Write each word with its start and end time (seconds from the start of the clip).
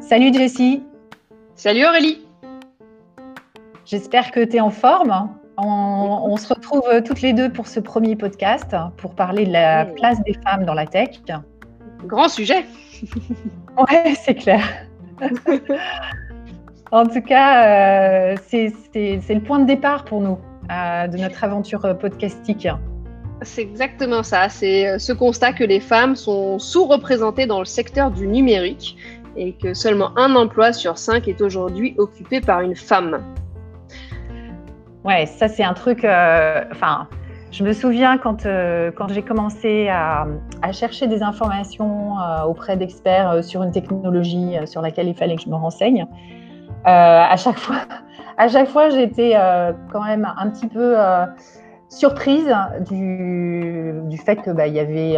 Salut 0.00 0.32
Jessie. 0.32 0.82
Salut 1.54 1.84
Aurélie. 1.84 2.26
J'espère 3.84 4.30
que 4.30 4.42
tu 4.42 4.56
es 4.56 4.60
en 4.60 4.70
forme. 4.70 5.34
On, 5.58 6.36
se 6.38 6.54
retrouve 6.54 7.02
toutes 7.04 7.20
les 7.20 7.34
deux 7.34 7.52
pour 7.52 7.66
ce 7.66 7.78
premier 7.78 8.16
podcast 8.16 8.74
pour 8.96 9.14
parler 9.14 9.44
de 9.44 9.52
la 9.52 9.84
place 9.84 10.22
des 10.22 10.32
femmes 10.32 10.64
dans 10.64 10.72
la 10.72 10.86
tech. 10.86 11.20
Grand 12.06 12.28
sujet. 12.28 12.64
ouais, 13.76 14.14
c'est 14.14 14.36
clair. 14.36 14.62
en 16.90 17.06
tout 17.06 17.20
cas, 17.20 18.32
euh, 18.32 18.36
c'est 18.46 18.72
le 18.94 19.40
point 19.40 19.58
de 19.58 19.66
départ 19.66 20.04
pour 20.04 20.22
nous 20.22 20.38
euh, 20.70 21.06
de 21.06 21.18
notre 21.18 21.44
aventure 21.44 21.98
podcastique. 21.98 22.66
C'est 23.42 23.62
exactement 23.62 24.22
ça. 24.22 24.48
C'est 24.48 24.88
euh, 24.88 24.98
ce 24.98 25.12
constat 25.12 25.52
que 25.52 25.64
les 25.64 25.80
femmes 25.80 26.16
sont 26.16 26.58
sous-représentées 26.58 27.46
dans 27.46 27.60
le 27.60 27.64
secteur 27.64 28.10
du 28.10 28.26
numérique 28.26 28.96
et 29.36 29.52
que 29.52 29.74
seulement 29.74 30.10
un 30.16 30.34
emploi 30.34 30.72
sur 30.72 30.98
cinq 30.98 31.28
est 31.28 31.40
aujourd'hui 31.40 31.94
occupé 31.98 32.40
par 32.40 32.60
une 32.60 32.74
femme. 32.74 33.22
Ouais, 35.04 35.26
ça 35.26 35.46
c'est 35.46 35.62
un 35.62 35.74
truc. 35.74 36.04
Euh, 36.04 36.64
enfin, 36.72 37.06
je 37.52 37.62
me 37.62 37.72
souviens 37.72 38.18
quand, 38.18 38.44
euh, 38.44 38.90
quand 38.90 39.08
j'ai 39.08 39.22
commencé 39.22 39.88
à, 39.88 40.26
à, 40.62 40.72
chercher 40.72 41.06
des 41.06 41.22
informations 41.22 42.16
auprès 42.46 42.76
d'experts 42.76 43.44
sur 43.44 43.62
une 43.62 43.70
technologie 43.70 44.56
sur 44.66 44.82
laquelle 44.82 45.06
il 45.06 45.14
fallait 45.14 45.36
que 45.36 45.42
je 45.42 45.48
me 45.48 45.54
renseigne. 45.54 46.06
à 46.84 47.36
chaque 47.36 47.58
fois, 47.58 47.76
à 48.36 48.48
chaque 48.48 48.68
fois, 48.68 48.90
j'étais 48.90 49.34
quand 49.92 50.02
même 50.02 50.28
un 50.36 50.50
petit 50.50 50.66
peu 50.66 50.96
surprise 51.88 52.54
du, 52.88 54.18
fait 54.24 54.36
que 54.36 54.50
bah, 54.50 54.66
y 54.66 54.80
avait 54.80 55.16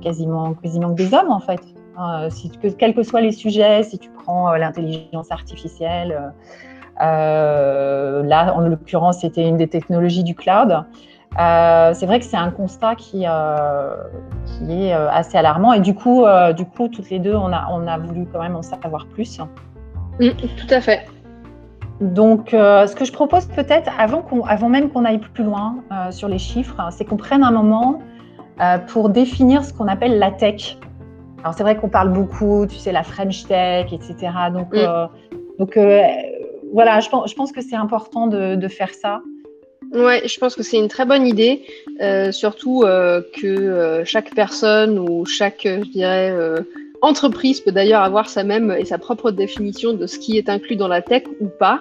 quasiment 0.00 0.54
quasiment 0.54 0.90
que 0.90 0.96
des 0.96 1.14
hommes 1.14 1.30
en 1.30 1.40
fait. 1.40 1.60
Hein, 2.00 2.30
si, 2.30 2.48
que, 2.50 2.68
quels 2.68 2.94
que 2.94 3.02
soient 3.02 3.20
les 3.20 3.32
sujets, 3.32 3.82
si 3.82 3.98
tu 3.98 4.08
prends 4.10 4.52
euh, 4.52 4.56
l'intelligence 4.56 5.32
artificielle, 5.32 6.12
euh, 6.12 7.00
euh, 7.02 8.22
là, 8.22 8.54
en 8.54 8.60
l'occurrence, 8.60 9.20
c'était 9.20 9.46
une 9.46 9.56
des 9.56 9.66
technologies 9.66 10.22
du 10.22 10.36
cloud. 10.36 10.84
c'est 11.36 12.06
vrai 12.06 12.20
que 12.20 12.24
c'est 12.24 12.36
un 12.36 12.50
constat 12.50 12.94
qui, 12.94 13.24
qui 14.46 14.72
est 14.72 14.92
assez 14.92 15.36
alarmant 15.36 15.72
et 15.72 15.80
du 15.80 15.94
coup, 15.94 16.24
du 16.56 16.64
coup, 16.64 16.88
toutes 16.88 17.10
les 17.10 17.18
deux, 17.18 17.34
on 17.34 17.52
a, 17.52 17.68
on 17.72 17.86
a 17.86 17.98
voulu 17.98 18.26
quand 18.32 18.40
même 18.40 18.56
en 18.56 18.62
savoir 18.62 19.06
plus. 19.06 19.40
Mm, 20.20 20.30
tout 20.30 20.74
à 20.74 20.80
fait. 20.80 21.06
Donc, 22.00 22.50
ce 22.50 22.94
que 22.94 23.04
je 23.04 23.12
propose 23.12 23.46
peut-être, 23.46 23.90
avant, 23.98 24.24
avant 24.46 24.68
même 24.68 24.90
qu'on 24.90 25.04
aille 25.04 25.18
plus 25.18 25.44
loin 25.44 25.76
sur 26.10 26.28
les 26.28 26.38
chiffres, 26.38 26.76
c'est 26.90 27.04
qu'on 27.04 27.16
prenne 27.16 27.42
un 27.42 27.50
moment 27.50 28.00
pour 28.86 29.08
définir 29.08 29.64
ce 29.64 29.72
qu'on 29.72 29.88
appelle 29.88 30.18
la 30.18 30.30
tech. 30.30 30.78
Alors 31.40 31.54
c'est 31.54 31.62
vrai 31.62 31.76
qu'on 31.76 31.88
parle 31.88 32.12
beaucoup, 32.12 32.66
tu 32.68 32.76
sais, 32.76 32.92
la 32.92 33.02
French 33.02 33.46
Tech, 33.46 33.92
etc. 33.92 34.14
Donc, 34.52 34.72
mm. 34.72 34.76
euh, 34.76 35.06
donc 35.58 35.76
euh, 35.76 36.02
voilà, 36.72 37.00
je 37.00 37.08
pense, 37.08 37.30
je 37.30 37.34
pense 37.34 37.52
que 37.52 37.60
c'est 37.60 37.76
important 37.76 38.26
de, 38.26 38.56
de, 38.56 38.68
faire 38.68 38.92
ça. 38.92 39.22
Ouais, 39.92 40.26
je 40.26 40.38
pense 40.38 40.54
que 40.54 40.62
c'est 40.62 40.76
une 40.76 40.88
très 40.88 41.06
bonne 41.06 41.26
idée, 41.26 41.62
euh, 42.02 42.32
surtout 42.32 42.84
que 43.40 44.02
chaque 44.04 44.34
personne 44.34 44.98
ou 44.98 45.24
chaque, 45.24 45.62
je 45.64 45.90
dirais, 45.90 46.34
entreprise 47.02 47.60
peut 47.60 47.72
d'ailleurs 47.72 48.02
avoir 48.02 48.28
sa 48.28 48.44
même 48.44 48.74
et 48.76 48.84
sa 48.84 48.98
propre 48.98 49.30
définition 49.30 49.92
de 49.92 50.06
ce 50.06 50.18
qui 50.18 50.36
est 50.36 50.48
inclus 50.48 50.76
dans 50.76 50.88
la 50.88 51.02
tech 51.02 51.24
ou 51.40 51.46
pas. 51.46 51.80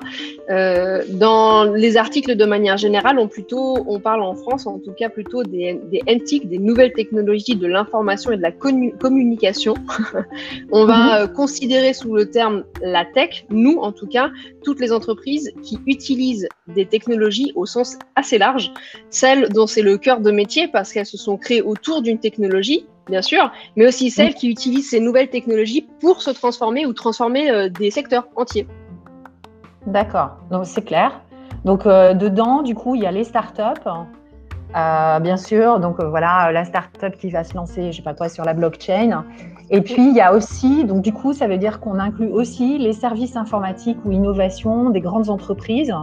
Euh, 0.50 1.04
dans 1.09 1.64
les 1.64 1.98
articles 1.98 2.36
de 2.36 2.46
manière 2.46 2.78
générale, 2.78 3.20
on 3.20 3.28
plutôt, 3.28 3.78
on 3.88 4.00
parle 4.00 4.22
en 4.22 4.36
France 4.36 4.68
en 4.68 4.80
tout 4.80 4.94
cas 4.94 5.09
plutôt 5.09 5.44
des, 5.44 5.80
des 5.92 6.02
NTIC, 6.08 6.48
des 6.48 6.59
nouvelles 6.59 6.94
technologies 6.94 7.56
de 7.56 7.68
l'information 7.68 8.32
et 8.32 8.38
de 8.38 8.42
la 8.42 8.52
communication. 8.52 9.76
on 10.72 10.86
va 10.86 10.98
mhm. 10.98 11.24
euh, 11.24 11.28
considérer 11.28 11.94
sous 11.94 12.14
le 12.14 12.30
terme 12.30 12.64
la 12.81 13.06
tech, 13.06 13.46
nous 13.50 13.78
en 13.78 13.92
tout 13.92 14.08
cas, 14.08 14.30
toutes 14.64 14.80
les 14.80 14.92
entreprises 14.92 15.52
qui 15.64 15.80
utilisent 15.88 16.47
des 16.68 16.86
technologies 16.86 17.52
au 17.56 17.66
sens 17.66 17.97
assez 18.16 18.38
large, 18.38 18.72
celles 19.09 19.50
dont 19.50 19.68
c'est 19.68 19.81
le 19.81 19.97
cœur 19.97 20.22
de 20.22 20.31
métier 20.31 20.68
parce 20.68 20.94
qu'elles 20.94 21.06
se 21.06 21.18
sont 21.18 21.38
créées 21.38 21.62
autour 21.62 22.02
d'une 22.02 22.20
technologie 22.20 22.86
bien 23.07 23.22
sûr, 23.22 23.51
mais 23.75 23.88
aussi 23.88 24.09
celles 24.09 24.34
qui 24.34 24.50
utilisent 24.50 24.90
ces 24.90 25.00
nouvelles 25.00 25.29
technologies 25.29 25.88
pour 26.00 26.22
se 26.22 26.29
transformer 26.29 26.85
ou 26.85 26.94
transformer 26.94 27.50
euh, 27.50 27.69
des 27.69 27.91
secteurs 27.91 28.28
entiers. 28.35 28.68
D'accord, 29.85 30.38
donc 30.51 30.66
c'est 30.66 30.84
clair. 30.84 31.22
Donc 31.66 31.85
euh, 31.85 32.13
dedans, 32.13 32.62
du 32.62 32.75
coup, 32.75 32.96
il 32.96 33.01
y 33.01 33.06
a 33.06 33.12
les 33.12 33.23
startups, 33.23 33.88
euh, 34.75 35.19
bien 35.19 35.38
sûr. 35.38 35.79
Donc 35.79 36.01
voilà, 36.01 36.51
la 36.51 36.66
startup 36.66 37.17
qui 37.17 37.29
va 37.29 37.44
se 37.44 37.56
lancer, 37.56 37.91
je 37.91 37.97
sais 37.97 38.03
pas 38.03 38.13
toi, 38.13 38.29
sur 38.29 38.44
la 38.44 38.53
blockchain. 38.53 39.23
Et 39.69 39.81
puis 39.81 40.09
il 40.09 40.16
y 40.16 40.22
a 40.22 40.34
aussi, 40.34 40.85
donc 40.85 41.01
du 41.01 41.12
coup, 41.12 41.34
ça 41.34 41.47
veut 41.47 41.57
dire 41.57 41.79
qu'on 41.79 42.00
inclut 42.00 42.29
aussi 42.29 42.78
les 42.78 42.94
services 42.94 43.35
informatiques 43.35 43.97
ou 44.06 44.12
innovations 44.12 44.90
des 44.91 45.01
grandes 45.01 45.29
entreprises 45.29 45.94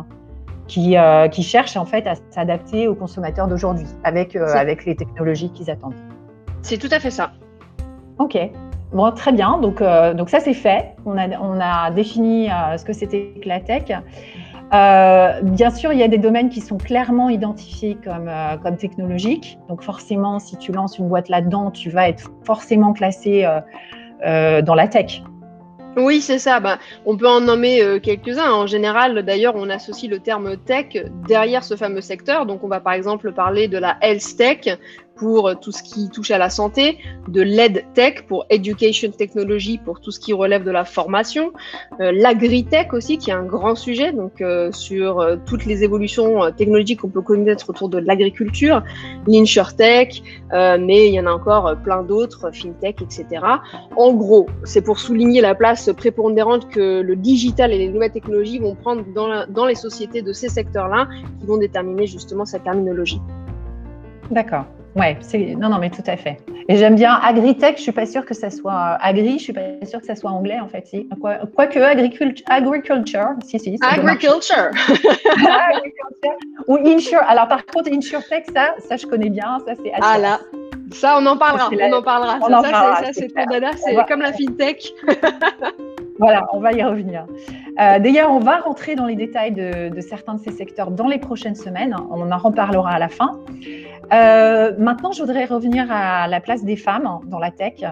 qui, 0.66 0.96
qui 1.30 1.42
cherchent 1.42 1.76
en 1.76 1.84
fait 1.86 2.06
à 2.06 2.14
s'adapter 2.30 2.88
aux 2.88 2.94
consommateurs 2.94 3.48
d'aujourd'hui 3.48 3.86
avec, 4.02 4.36
avec 4.36 4.84
les 4.84 4.96
technologies 4.96 5.50
qu'ils 5.50 5.70
attendent. 5.70 5.94
C'est 6.64 6.78
tout 6.78 6.88
à 6.90 6.98
fait 6.98 7.10
ça. 7.10 7.32
Ok. 8.18 8.38
Bon, 8.94 9.10
très 9.12 9.32
bien. 9.32 9.58
Donc, 9.58 9.82
euh, 9.82 10.14
donc 10.14 10.30
ça, 10.30 10.40
c'est 10.40 10.54
fait. 10.54 10.94
On 11.04 11.18
a, 11.18 11.28
on 11.38 11.60
a 11.60 11.90
défini 11.90 12.48
euh, 12.48 12.78
ce 12.78 12.86
que 12.86 12.94
c'était 12.94 13.34
que 13.42 13.46
la 13.46 13.60
tech. 13.60 13.92
Euh, 14.72 15.42
bien 15.42 15.70
sûr, 15.70 15.92
il 15.92 15.98
y 15.98 16.02
a 16.02 16.08
des 16.08 16.16
domaines 16.16 16.48
qui 16.48 16.62
sont 16.62 16.78
clairement 16.78 17.28
identifiés 17.28 17.98
comme, 18.02 18.30
comme 18.62 18.78
technologiques. 18.78 19.58
Donc, 19.68 19.82
forcément, 19.82 20.38
si 20.38 20.56
tu 20.56 20.72
lances 20.72 20.96
une 20.96 21.08
boîte 21.08 21.28
là-dedans, 21.28 21.70
tu 21.70 21.90
vas 21.90 22.08
être 22.08 22.30
forcément 22.44 22.94
classé 22.94 23.46
dans 24.22 24.74
la 24.74 24.88
tech. 24.88 25.22
Oui, 25.96 26.20
c'est 26.20 26.38
ça. 26.38 26.58
Bah, 26.60 26.78
on 27.04 27.16
peut 27.16 27.28
en 27.28 27.40
nommer 27.40 28.00
quelques-uns. 28.02 28.50
En 28.50 28.66
général, 28.66 29.22
d'ailleurs, 29.22 29.54
on 29.54 29.68
associe 29.70 30.10
le 30.10 30.18
terme 30.18 30.56
tech 30.56 30.86
derrière 31.28 31.62
ce 31.62 31.76
fameux 31.76 32.00
secteur. 32.00 32.46
Donc, 32.46 32.64
on 32.64 32.68
va 32.68 32.80
par 32.80 32.94
exemple 32.94 33.32
parler 33.32 33.68
de 33.68 33.78
la 33.78 33.96
health 34.00 34.36
tech, 34.36 34.78
pour 35.16 35.58
tout 35.60 35.72
ce 35.72 35.82
qui 35.82 36.08
touche 36.08 36.30
à 36.30 36.38
la 36.38 36.50
santé, 36.50 36.98
de 37.28 37.42
l'EdTech 37.42 38.26
pour 38.26 38.46
Education 38.50 39.10
Technology 39.10 39.78
pour 39.78 40.00
tout 40.00 40.10
ce 40.10 40.20
qui 40.20 40.32
relève 40.32 40.64
de 40.64 40.70
la 40.70 40.84
formation, 40.84 41.52
euh, 42.00 42.12
l'agritech 42.12 42.92
aussi 42.92 43.18
qui 43.18 43.30
est 43.30 43.34
un 43.34 43.44
grand 43.44 43.74
sujet 43.74 44.12
donc 44.12 44.40
euh, 44.40 44.72
sur 44.72 45.20
euh, 45.20 45.36
toutes 45.46 45.64
les 45.66 45.84
évolutions 45.84 46.44
euh, 46.44 46.50
technologiques 46.50 47.00
qu'on 47.00 47.08
peut 47.08 47.22
connaître 47.22 47.68
autour 47.70 47.88
de 47.88 47.98
l'agriculture, 47.98 48.82
l'insurtech, 49.26 50.22
mais 50.52 51.08
il 51.08 51.14
y 51.14 51.20
en 51.20 51.26
a 51.26 51.32
encore 51.32 51.76
plein 51.82 52.02
d'autres, 52.02 52.50
fintech, 52.52 53.02
etc. 53.02 53.44
En 53.96 54.12
gros, 54.12 54.46
c'est 54.64 54.82
pour 54.82 54.98
souligner 54.98 55.40
la 55.40 55.54
place 55.54 55.90
prépondérante 55.96 56.68
que 56.68 57.00
le 57.00 57.16
digital 57.16 57.72
et 57.72 57.78
les 57.78 57.88
nouvelles 57.88 58.12
technologies 58.12 58.58
vont 58.58 58.74
prendre 58.74 59.04
dans, 59.14 59.46
dans 59.48 59.66
les 59.66 59.74
sociétés 59.74 60.22
de 60.22 60.32
ces 60.32 60.48
secteurs-là 60.48 61.08
qui 61.40 61.46
vont 61.46 61.56
déterminer 61.56 62.06
justement 62.06 62.44
cette 62.44 62.64
terminologie. 62.64 63.20
D'accord. 64.30 64.64
Ouais, 64.96 65.16
c'est 65.20 65.56
non, 65.56 65.68
non, 65.68 65.78
mais 65.78 65.90
tout 65.90 66.04
à 66.06 66.16
fait. 66.16 66.38
Et 66.68 66.76
j'aime 66.76 66.94
bien 66.94 67.14
agritech. 67.14 67.76
Je 67.78 67.82
suis 67.82 67.92
pas 67.92 68.06
sûre 68.06 68.24
que 68.24 68.34
ça 68.34 68.50
soit 68.50 68.96
agri. 69.00 69.38
Je 69.38 69.44
suis 69.44 69.52
pas 69.52 69.60
sûre 69.84 70.00
que 70.00 70.06
ça 70.06 70.14
soit 70.14 70.30
anglais 70.30 70.60
en 70.60 70.68
fait. 70.68 70.86
Si. 70.86 71.08
Quoi, 71.20 71.38
quoique 71.54 71.78
agriculture, 71.78 72.44
agriculture, 72.48 73.30
si 73.44 73.58
si. 73.58 73.76
Agriculture. 73.82 74.70
agriculture. 75.68 76.36
Ou 76.68 76.76
insure. 76.86 77.22
Alors 77.26 77.48
par 77.48 77.66
contre, 77.66 77.90
insurtech, 77.92 78.46
ça, 78.54 78.74
ça 78.88 78.96
je 78.96 79.06
connais 79.06 79.30
bien. 79.30 79.58
Ça 79.66 79.74
c'est. 79.74 79.92
Ah 80.00 80.18
là. 80.18 80.38
Ça, 80.92 81.18
on 81.18 81.26
en 81.26 81.36
parlera. 81.36 81.70
On 81.72 81.92
en 81.92 82.02
parlera. 82.02 82.38
On 82.40 82.48
ça, 82.48 82.58
en 82.58 82.62
parlera. 82.62 83.04
Ça, 83.04 83.12
c'est 83.12 83.34
dada. 83.34 83.70
C'est 83.76 83.96
comme 84.06 84.20
la 84.20 84.32
fintech. 84.32 84.92
Voilà, 86.18 86.46
on 86.52 86.60
va 86.60 86.72
y 86.72 86.82
revenir. 86.82 87.26
Euh, 87.80 87.98
d'ailleurs, 87.98 88.30
on 88.30 88.38
va 88.38 88.58
rentrer 88.58 88.94
dans 88.94 89.06
les 89.06 89.16
détails 89.16 89.52
de, 89.52 90.00
certains 90.00 90.34
de 90.34 90.40
ces 90.40 90.52
secteurs 90.52 90.90
dans 90.90 91.08
les 91.08 91.18
prochaines 91.18 91.56
semaines. 91.56 91.96
On 92.10 92.30
en 92.30 92.38
reparlera 92.38 92.92
à 92.92 92.98
la 92.98 93.08
fin. 93.08 93.40
Euh, 94.12 94.72
maintenant, 94.78 95.10
je 95.12 95.22
voudrais 95.22 95.44
revenir 95.44 95.86
à 95.90 96.28
la 96.28 96.40
place 96.40 96.64
des 96.64 96.76
femmes 96.76 97.18
dans 97.26 97.38
la 97.38 97.50
tech. 97.50 97.84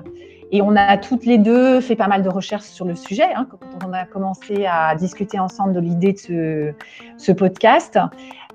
Et 0.52 0.60
on 0.60 0.76
a 0.76 0.98
toutes 0.98 1.24
les 1.24 1.38
deux 1.38 1.80
fait 1.80 1.96
pas 1.96 2.08
mal 2.08 2.22
de 2.22 2.28
recherches 2.28 2.64
sur 2.64 2.84
le 2.84 2.94
sujet 2.94 3.32
hein, 3.34 3.46
quand 3.50 3.88
on 3.88 3.92
a 3.94 4.04
commencé 4.04 4.66
à 4.66 4.94
discuter 4.94 5.38
ensemble 5.38 5.72
de 5.72 5.80
l'idée 5.80 6.12
de 6.12 6.75
ce, 7.16 7.32
podcast. 7.32 7.98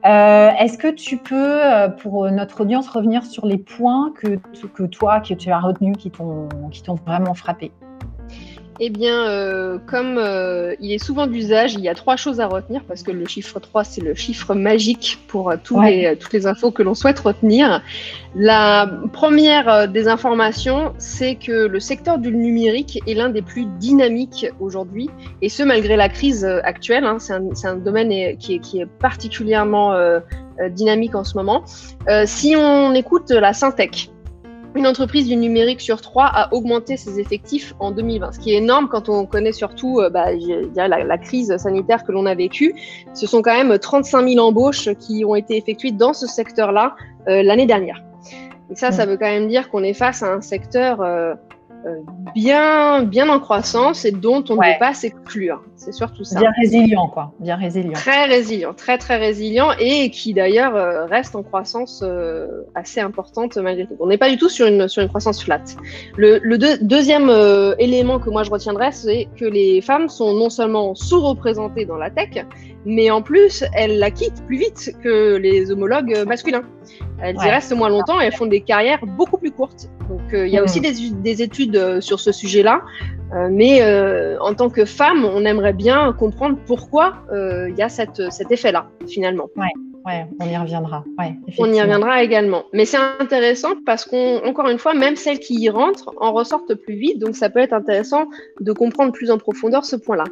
Euh, 0.05 0.51
est-ce 0.59 0.77
que 0.77 0.89
tu 0.89 1.17
peux, 1.17 1.59
pour 1.97 2.29
notre 2.29 2.61
audience, 2.61 2.87
revenir 2.87 3.25
sur 3.25 3.47
les 3.47 3.57
points 3.57 4.13
que, 4.15 4.37
que 4.75 4.83
toi, 4.83 5.19
que 5.19 5.33
tu 5.33 5.49
as 5.49 5.59
retenus, 5.59 5.97
qui 5.97 6.11
t'ont 6.11 6.47
vraiment 7.05 7.33
frappé? 7.33 7.71
Eh 8.79 8.89
bien, 8.89 9.27
euh, 9.27 9.79
comme 9.87 10.17
euh, 10.17 10.75
il 10.79 10.91
est 10.91 11.03
souvent 11.03 11.25
d'usage, 11.25 11.73
il 11.73 11.81
y 11.81 11.89
a 11.89 11.95
trois 11.95 12.15
choses 12.15 12.39
à 12.39 12.47
retenir 12.47 12.83
parce 12.87 13.01
que 13.01 13.11
le 13.11 13.25
chiffre 13.27 13.59
3, 13.59 13.83
c'est 13.83 14.01
le 14.01 14.13
chiffre 14.13 14.53
magique 14.53 15.19
pour 15.27 15.49
euh, 15.49 15.55
tous 15.63 15.81
les, 15.81 16.15
toutes 16.19 16.33
les 16.33 16.45
infos 16.45 16.71
que 16.71 16.83
l'on 16.83 16.93
souhaite 16.93 17.19
retenir. 17.19 17.81
La 18.35 18.89
première 19.13 19.87
des 19.87 20.07
informations, 20.07 20.93
c'est 20.99 21.35
que 21.35 21.65
le 21.65 21.79
secteur 21.79 22.19
du 22.19 22.31
numérique 22.31 22.99
est 23.07 23.15
l'un 23.15 23.29
des 23.29 23.41
plus 23.41 23.65
dynamiques 23.79 24.47
aujourd'hui, 24.59 25.09
et 25.41 25.49
ce 25.49 25.63
malgré 25.63 25.95
la 25.95 26.09
crise 26.09 26.45
actuelle. 26.45 27.05
Hein, 27.05 27.17
c'est 27.19 27.33
un, 27.33 27.49
un, 27.63 27.75
domaine 27.77 28.37
qui 28.37 28.55
est, 28.55 28.59
qui 28.59 28.81
est 28.81 28.85
particulièrement 28.85 29.97
dynamique 30.69 31.15
en 31.15 31.23
ce 31.23 31.35
moment. 31.35 31.63
si 32.25 32.55
on 32.55 32.93
écoute 32.93 33.31
la 33.31 33.53
Syntec, 33.53 34.11
une 34.75 34.85
entreprise 34.85 35.27
du 35.27 35.35
numérique 35.35 35.81
sur 35.81 36.01
trois 36.01 36.25
a 36.25 36.53
augmenté 36.53 36.97
ses 36.97 37.19
effectifs 37.19 37.73
en 37.79 37.91
2020, 37.91 38.33
ce 38.33 38.39
qui 38.39 38.53
est 38.53 38.57
énorme 38.57 38.87
quand 38.89 39.09
on 39.09 39.25
connaît 39.25 39.51
surtout 39.51 39.99
euh, 39.99 40.09
bah, 40.09 40.27
la, 40.75 40.87
la, 40.87 41.17
crise 41.17 41.55
sanitaire 41.57 42.03
que 42.03 42.11
l'on 42.11 42.25
a 42.25 42.35
vécue. 42.35 42.75
Ce 43.13 43.27
sont 43.27 43.41
quand 43.41 43.55
même 43.55 43.77
35 43.77 44.27
000 44.27 44.45
embauches 44.45 44.89
qui 44.99 45.25
ont 45.25 45.35
été 45.35 45.57
effectuées 45.57 45.91
dans 45.91 46.13
ce 46.13 46.27
secteur-là 46.27 46.95
euh, 47.27 47.43
l'année 47.43 47.65
dernière. 47.65 48.03
Et 48.69 48.75
ça, 48.75 48.91
ça 48.91 49.05
veut 49.05 49.17
quand 49.17 49.25
même 49.25 49.47
dire 49.47 49.69
qu'on 49.69 49.83
est 49.83 49.93
face 49.93 50.23
à 50.23 50.33
un 50.33 50.41
secteur 50.41 51.01
euh, 51.01 51.33
bien, 52.35 53.03
bien 53.03 53.29
en 53.29 53.39
croissance 53.39 54.05
et 54.05 54.11
dont 54.11 54.43
on 54.49 54.55
ne 54.55 54.59
peut 54.59 54.79
pas 54.79 54.93
s'exclure. 54.93 55.63
C'est 55.75 55.91
surtout 55.91 56.23
ça. 56.23 56.39
Bien 56.39 56.51
résilient, 56.59 57.07
quoi. 57.07 57.31
Bien 57.39 57.55
résilient. 57.55 57.93
Très 57.93 58.25
résilient, 58.25 58.73
très 58.73 58.97
très 58.97 59.17
résilient 59.17 59.69
et 59.79 60.09
qui 60.09 60.33
d'ailleurs 60.33 60.75
euh, 60.75 61.05
reste 61.05 61.35
en 61.35 61.43
croissance 61.43 62.01
euh, 62.03 62.63
assez 62.75 62.99
importante 62.99 63.57
malgré 63.57 63.85
tout. 63.85 63.95
On 63.99 64.07
n'est 64.07 64.17
pas 64.17 64.29
du 64.29 64.37
tout 64.37 64.49
sur 64.49 64.67
une, 64.67 64.87
sur 64.87 65.01
une 65.01 65.09
croissance 65.09 65.43
flat. 65.43 65.61
Le, 66.15 66.39
le 66.41 66.57
deuxième 66.83 67.29
élément 67.79 68.19
que 68.19 68.29
moi 68.29 68.43
je 68.43 68.51
retiendrai, 68.51 68.91
c'est 68.91 69.27
que 69.37 69.45
les 69.45 69.81
femmes 69.81 70.09
sont 70.09 70.33
non 70.33 70.49
seulement 70.49 70.95
sous-représentées 70.95 71.85
dans 71.85 71.97
la 71.97 72.09
tech, 72.09 72.45
mais 72.85 73.11
en 73.11 73.21
plus, 73.21 73.63
elles 73.73 73.99
la 73.99 74.11
quittent 74.11 74.45
plus 74.45 74.57
vite 74.57 74.95
que 75.03 75.35
les 75.35 75.71
homologues 75.71 76.23
masculins. 76.25 76.63
Elles 77.21 77.35
y 77.35 77.49
restent 77.49 77.75
moins 77.75 77.89
longtemps 77.89 78.21
et 78.21 78.25
elles 78.25 78.35
font 78.35 78.45
des 78.45 78.61
carrières 78.61 79.05
beaucoup 79.05 79.37
plus 79.37 79.51
courtes. 79.51 79.89
Donc 80.09 80.21
il 80.31 80.47
y 80.47 80.57
a 80.57 80.61
hmm. 80.61 80.65
aussi 80.65 80.81
des, 80.81 80.93
des 81.11 81.41
études 81.41 81.75
euh, 81.75 82.01
sur 82.01 82.19
ce 82.19 82.31
sujet-là. 82.31 82.81
Euh, 83.33 83.49
mais 83.51 83.81
euh, 83.81 84.39
en 84.39 84.53
tant 84.53 84.69
que 84.69 84.85
femme, 84.85 85.25
on 85.25 85.43
aimerait 85.43 85.73
bien 85.73 86.13
comprendre 86.13 86.57
pourquoi 86.65 87.15
il 87.31 87.75
y 87.77 87.81
a 87.81 87.89
cette, 87.89 88.31
cet 88.31 88.51
effet-là, 88.51 88.87
finalement. 89.07 89.47
Ouais. 89.55 89.67
Ouais, 90.05 90.25
on 90.39 90.45
y 90.45 90.55
reviendra. 90.55 91.03
on 91.57 91.73
y 91.73 91.81
reviendra 91.81 92.23
également. 92.23 92.63
Mais 92.71 92.85
c'est 92.85 92.97
intéressant 93.19 93.71
parce 93.85 94.05
qu'encore 94.05 94.69
une 94.69 94.77
fois, 94.77 94.93
même 94.93 95.17
celles 95.17 95.39
qui 95.39 95.55
y 95.55 95.69
rentrent 95.69 96.13
en 96.21 96.31
ressortent 96.31 96.73
plus 96.75 96.95
vite. 96.95 97.19
Donc 97.19 97.35
ça 97.35 97.49
peut 97.49 97.59
être 97.59 97.73
intéressant 97.73 98.27
de 98.61 98.71
comprendre 98.71 99.11
plus 99.11 99.29
en 99.31 99.37
profondeur 99.37 99.83
ce 99.83 99.97
point-là. 99.97 100.23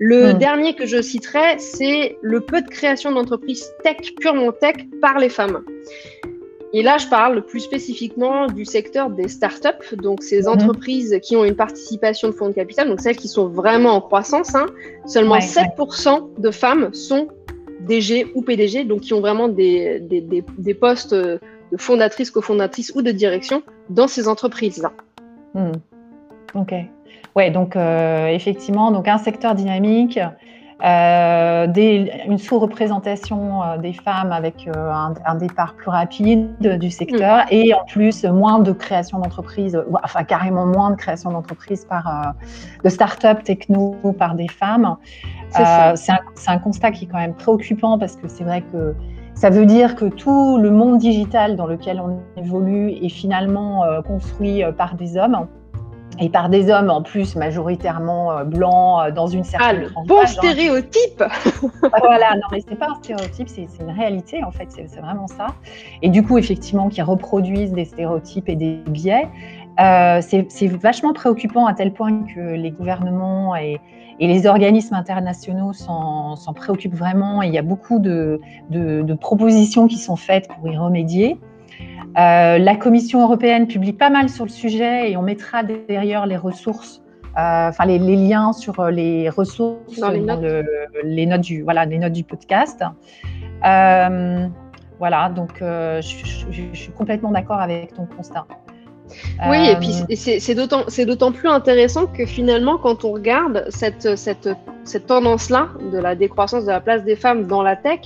Le 0.00 0.32
hmm. 0.32 0.38
dernier 0.38 0.74
que 0.74 0.84
je 0.84 1.00
citerai, 1.00 1.58
c'est 1.58 2.16
le 2.22 2.40
peu 2.40 2.60
de 2.60 2.68
création 2.68 3.12
d'entreprises 3.12 3.70
tech, 3.84 3.98
purement 4.18 4.50
tech, 4.50 4.74
par 5.00 5.20
les 5.20 5.28
femmes. 5.28 5.62
Et 6.72 6.82
là, 6.82 6.98
je 6.98 7.08
parle 7.08 7.42
plus 7.42 7.60
spécifiquement 7.60 8.46
du 8.46 8.64
secteur 8.64 9.10
des 9.10 9.28
startups, 9.28 9.96
donc 9.96 10.22
ces 10.22 10.42
mhm. 10.42 10.48
entreprises 10.48 11.18
qui 11.22 11.36
ont 11.36 11.44
une 11.44 11.56
participation 11.56 12.28
de 12.28 12.32
fonds 12.32 12.48
de 12.48 12.54
capital, 12.54 12.88
donc 12.88 13.00
celles 13.00 13.16
qui 13.16 13.28
sont 13.28 13.48
vraiment 13.48 13.94
en 13.94 14.00
croissance. 14.00 14.54
Hein. 14.54 14.66
Seulement 15.04 15.38
7% 15.38 16.40
de 16.40 16.50
femmes 16.50 16.94
sont 16.94 17.28
DG 17.80 18.26
ou 18.34 18.42
PDG, 18.42 18.84
donc 18.84 19.00
qui 19.00 19.14
ont 19.14 19.20
vraiment 19.20 19.48
des, 19.48 19.98
des, 20.00 20.20
des, 20.20 20.74
postes 20.74 21.14
de 21.14 21.40
fondatrice, 21.76 22.30
cofondatrice 22.30 22.92
ou 22.94 23.02
de 23.02 23.10
direction 23.10 23.62
dans 23.88 24.06
ces 24.06 24.28
entreprises-là. 24.28 24.92
Hmm. 25.54 25.72
Ok. 26.54 26.72
Ouais, 27.36 27.50
donc 27.50 27.74
euh, 27.74 28.26
effectivement, 28.26 28.90
donc 28.90 29.08
un 29.08 29.18
secteur 29.18 29.54
dynamique 29.54 30.18
euh, 30.82 31.66
des, 31.66 32.10
une 32.26 32.38
sous-représentation 32.38 33.62
euh, 33.62 33.78
des 33.78 33.92
femmes 33.92 34.32
avec 34.32 34.66
euh, 34.66 34.92
un, 35.26 35.34
départ 35.34 35.74
plus 35.74 35.90
rapide 35.90 36.56
du 36.78 36.90
secteur 36.90 37.44
mm. 37.44 37.48
et 37.50 37.74
en 37.74 37.84
plus 37.84 38.24
moins 38.24 38.60
de 38.60 38.72
création 38.72 39.18
d'entreprises, 39.18 39.78
enfin 40.02 40.24
carrément 40.24 40.64
moins 40.64 40.90
de 40.90 40.96
création 40.96 41.32
d'entreprises 41.32 41.84
par 41.84 42.34
de 42.82 42.88
start-up 42.88 43.42
techno 43.42 43.94
par 44.18 44.34
des 44.34 44.48
femmes. 44.48 44.96
C'est 45.50 45.62
un, 45.62 45.94
un, 46.46 46.58
constat 46.58 46.92
qui 46.92 47.04
est 47.04 47.08
quand 47.08 47.18
même 47.18 47.34
préoccupant 47.34 47.98
parce 47.98 48.16
que 48.16 48.28
c'est 48.28 48.44
vrai 48.44 48.62
que 48.72 48.94
ça 49.34 49.50
veut 49.50 49.66
dire 49.66 49.96
que 49.96 50.06
tout 50.06 50.58
le 50.58 50.70
monde 50.70 50.98
digital 50.98 51.56
dans 51.56 51.66
lequel 51.66 52.00
on 52.00 52.20
évolue 52.40 52.90
est 52.90 53.08
finalement 53.08 53.84
construit 54.06 54.62
par 54.76 54.94
des 54.94 55.16
hommes 55.16 55.46
et 56.20 56.28
par 56.28 56.48
des 56.48 56.70
hommes 56.70 56.90
en 56.90 57.02
plus 57.02 57.34
majoritairement 57.34 58.32
euh, 58.32 58.44
blancs 58.44 59.02
euh, 59.02 59.10
dans 59.10 59.26
une 59.26 59.44
certaine 59.44 59.88
ah, 59.96 60.00
bon 60.06 60.20
hein. 60.20 60.26
stéréotype 60.26 61.24
Voilà, 62.02 62.34
non 62.34 62.42
mais 62.52 62.60
c'est 62.66 62.76
pas 62.76 62.88
un 62.90 63.02
stéréotype, 63.02 63.48
c'est 63.48 63.66
une 63.80 63.90
réalité 63.90 64.44
en 64.44 64.50
fait, 64.50 64.68
c'est 64.68 65.00
vraiment 65.00 65.26
ça. 65.26 65.48
Et 66.02 66.08
du 66.08 66.22
coup, 66.22 66.38
effectivement, 66.38 66.88
qui 66.88 67.02
reproduisent 67.02 67.72
des 67.72 67.84
stéréotypes 67.84 68.48
et 68.48 68.56
des 68.56 68.76
biais. 68.88 69.28
Euh, 69.80 70.20
c'est 70.20 70.66
vachement 70.66 71.14
préoccupant 71.14 71.66
à 71.66 71.72
tel 71.72 71.92
point 71.92 72.24
que 72.34 72.40
les 72.40 72.70
gouvernements 72.70 73.56
et, 73.56 73.80
et 74.18 74.26
les 74.26 74.46
organismes 74.46 74.94
internationaux 74.94 75.72
s'en 75.72 76.52
préoccupent 76.54 76.96
vraiment. 76.96 77.40
il 77.40 77.54
y 77.54 77.58
a 77.58 77.62
beaucoup 77.62 77.98
de, 77.98 78.40
de, 78.68 79.00
de 79.00 79.14
propositions 79.14 79.86
qui 79.86 79.96
sont 79.96 80.16
faites 80.16 80.48
pour 80.48 80.68
y 80.68 80.76
remédier. 80.76 81.38
Euh, 82.18 82.58
la 82.58 82.76
Commission 82.76 83.22
européenne 83.22 83.68
publie 83.68 83.92
pas 83.92 84.10
mal 84.10 84.28
sur 84.28 84.44
le 84.44 84.50
sujet 84.50 85.10
et 85.10 85.16
on 85.16 85.22
mettra 85.22 85.62
derrière 85.62 86.26
les 86.26 86.36
ressources, 86.36 87.02
euh, 87.38 87.68
enfin 87.68 87.86
les, 87.86 87.98
liens 87.98 88.52
sur 88.52 88.80
euh, 88.80 88.90
les 88.90 89.28
ressources 89.28 89.98
dans 90.00 90.10
les 90.10 90.20
notes, 90.20 90.44
les 91.04 91.26
notes 91.26 91.42
du 91.42 91.62
voilà 91.62 91.84
les 91.84 91.98
notes 91.98 92.12
du 92.12 92.24
podcast. 92.24 92.82
voilà, 93.62 95.28
donc 95.30 95.60
je, 95.60 96.00
suis 96.72 96.92
complètement 96.92 97.30
d'accord 97.30 97.60
avec 97.60 97.94
ton 97.94 98.06
constat. 98.06 98.44
Oui, 99.48 99.68
et 99.68 99.76
puis 99.76 100.16
c'est 100.16 100.54
d'autant 100.54 101.32
plus 101.32 101.48
intéressant 101.48 102.06
que 102.06 102.26
finalement, 102.26 102.76
quand 102.76 103.04
on 103.04 103.12
regarde 103.12 103.66
cette, 103.68 104.16
cette, 104.16 104.48
cette 104.84 105.06
tendance-là 105.06 105.68
de 105.92 105.98
la 105.98 106.14
décroissance 106.14 106.64
de 106.64 106.70
la 106.70 106.80
place 106.80 107.04
des 107.04 107.16
femmes 107.16 107.46
dans 107.46 107.62
la 107.62 107.76
tech, 107.76 108.00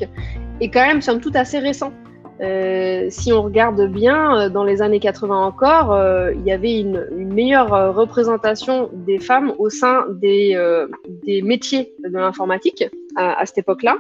est 0.61 0.69
quand 0.69 0.87
même, 0.87 1.03
somme 1.03 1.21
toute, 1.21 1.37
assez 1.37 1.59
récent. 1.59 1.93
Euh, 2.41 3.07
si 3.11 3.33
on 3.33 3.43
regarde 3.43 3.87
bien, 3.87 4.37
euh, 4.37 4.49
dans 4.49 4.65
les 4.65 4.83
années 4.83 4.99
80 4.99 5.37
encore, 5.37 5.93
euh, 5.93 6.33
il 6.35 6.45
y 6.45 6.51
avait 6.51 6.81
une, 6.81 7.07
meilleure 7.13 7.95
représentation 7.95 8.91
des 8.93 9.19
femmes 9.19 9.53
au 9.59 9.69
sein 9.71 10.05
des, 10.11 10.57
des 11.25 11.43
métiers 11.43 11.93
de 12.05 12.11
l'informatique 12.17 12.85
à, 13.17 13.45
cette 13.45 13.59
époque-là. 13.59 13.97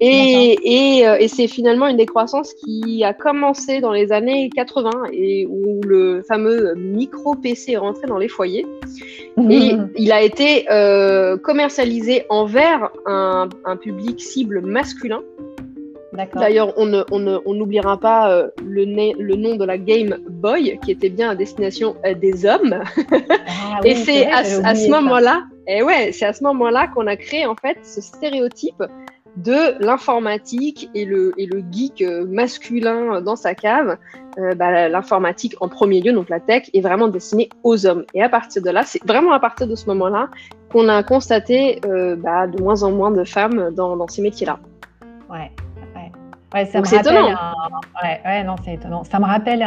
Et, 0.00 0.56
et, 0.62 1.04
et 1.20 1.28
c'est 1.28 1.46
finalement 1.46 1.86
une 1.86 1.96
décroissance 1.96 2.52
qui 2.54 3.04
a 3.04 3.12
commencé 3.12 3.80
dans 3.80 3.92
les 3.92 4.10
années 4.10 4.50
80 4.56 4.90
et 5.12 5.46
où 5.46 5.80
le 5.86 6.22
fameux 6.22 6.74
micro-PC 6.74 7.72
est 7.72 7.76
rentré 7.76 8.08
dans 8.08 8.18
les 8.18 8.28
foyers. 8.28 8.66
Et 9.50 9.76
il 9.96 10.10
a 10.10 10.22
été 10.22 10.66
commercialisé 11.42 12.24
envers 12.28 12.90
un, 13.06 13.48
un 13.64 13.76
public 13.76 14.20
cible 14.20 14.62
masculin. 14.62 15.22
D'ailleurs, 16.34 16.72
on 16.76 16.86
n'oubliera 16.86 17.94
on 17.94 17.98
pas 17.98 18.30
euh, 18.30 18.48
le, 18.64 18.84
le, 18.84 19.36
nom 19.36 19.56
de 19.56 19.64
la 19.64 19.78
Game 19.78 20.16
Boy, 20.28 20.78
qui 20.84 20.92
était 20.92 21.08
bien 21.08 21.30
à 21.30 21.34
destination 21.34 21.96
euh, 22.06 22.14
des 22.14 22.46
hommes. 22.46 22.82
Ah 23.76 23.80
et 23.84 23.96
c'est 23.96 24.30
à, 24.30 24.44
ce 24.44 24.88
moment-là, 24.88 25.44
et 25.66 25.78
eh 25.78 25.82
ouais, 25.82 26.12
c'est 26.12 26.26
à 26.26 26.32
ce 26.32 26.44
moment-là 26.44 26.86
qu'on 26.86 27.08
a 27.08 27.16
créé 27.16 27.44
en 27.44 27.56
fait 27.56 27.78
ce 27.82 28.00
stéréotype 28.00 28.82
de 29.36 29.82
l'informatique 29.84 30.88
et 30.94 31.04
le, 31.04 31.32
et 31.38 31.46
le 31.46 31.64
geek 31.72 32.00
euh, 32.02 32.24
masculin 32.24 33.20
dans 33.20 33.34
sa 33.34 33.54
cave. 33.54 33.96
Bah, 34.56 34.88
l'informatique 34.88 35.54
en 35.60 35.68
premier 35.68 36.00
lieu, 36.00 36.12
donc 36.12 36.28
la 36.28 36.40
tech, 36.40 36.70
est 36.72 36.80
vraiment 36.80 37.08
destinée 37.08 37.48
aux 37.62 37.86
hommes. 37.86 38.04
Et 38.14 38.22
à 38.22 38.28
partir 38.28 38.62
de 38.62 38.70
là, 38.70 38.82
c'est 38.84 39.02
vraiment 39.04 39.32
à 39.32 39.40
partir 39.40 39.66
de 39.66 39.74
ce 39.74 39.86
moment-là 39.86 40.28
qu'on 40.70 40.88
a 40.88 41.02
constaté 41.02 41.80
bah, 41.82 42.46
de 42.46 42.62
moins 42.62 42.82
en 42.82 42.92
moins 42.92 43.10
de 43.10 43.24
femmes 43.24 43.70
dans, 43.74 43.96
dans 43.96 44.08
ces 44.08 44.22
métiers-là. 44.22 44.58
Ouais, 45.30 45.50
ça 46.66 46.80
me 46.80 46.86
rappelle 46.86 47.36
ouais, 48.24 48.44
non, 48.44 48.54
c'est 48.64 48.74
étonnant. 48.74 49.04
Ça 49.04 49.18
me 49.18 49.26
rappelle 49.26 49.66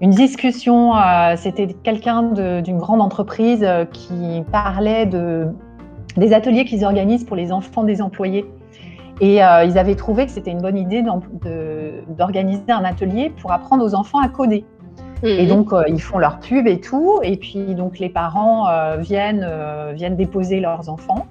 une 0.00 0.10
discussion. 0.10 0.96
Euh, 0.96 1.34
c'était 1.36 1.68
quelqu'un 1.82 2.22
d'une 2.62 2.78
grande 2.78 3.00
entreprise 3.00 3.64
euh, 3.64 3.84
qui 3.84 4.42
parlait 4.52 5.06
de, 5.06 5.48
des 6.16 6.32
ateliers 6.32 6.64
qu'ils 6.64 6.84
organisent 6.84 7.24
pour 7.24 7.36
les 7.36 7.52
enfants 7.52 7.84
des 7.84 8.02
employés. 8.02 8.46
Et 9.20 9.42
euh, 9.42 9.64
ils 9.64 9.78
avaient 9.78 9.96
trouvé 9.96 10.26
que 10.26 10.30
c'était 10.30 10.52
une 10.52 10.62
bonne 10.62 10.78
idée 10.78 11.02
d'organiser 11.02 12.62
un 12.68 12.84
atelier 12.84 13.30
pour 13.30 13.50
apprendre 13.50 13.84
aux 13.84 13.94
enfants 13.94 14.20
à 14.20 14.28
coder. 14.28 14.64
Et 15.24 15.42
mhm. 15.42 15.48
donc, 15.48 15.70
ils 15.88 16.00
font 16.00 16.18
leur 16.18 16.38
pub 16.38 16.68
et 16.68 16.80
tout. 16.80 17.18
Et 17.24 17.36
puis, 17.36 17.74
donc, 17.74 17.98
les 17.98 18.08
parents 18.08 18.68
viennent, 18.98 19.44
viennent 19.92 20.14
déposer 20.14 20.60
leurs 20.60 20.88
enfants. 20.88 21.26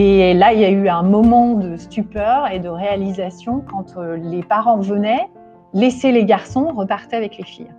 Et 0.00 0.32
là, 0.32 0.52
il 0.52 0.60
y 0.60 0.64
a 0.64 0.70
eu 0.70 0.88
un 0.88 1.02
moment 1.02 1.54
de 1.54 1.76
stupeur 1.76 2.48
et 2.52 2.60
de 2.60 2.68
réalisation 2.68 3.64
quand 3.68 3.96
euh, 3.96 4.16
les 4.16 4.44
parents 4.44 4.78
venaient, 4.78 5.28
laisser 5.74 6.12
les 6.12 6.24
garçons, 6.24 6.72
repartaient 6.72 7.16
avec 7.16 7.36
les 7.36 7.42
filles. 7.42 7.74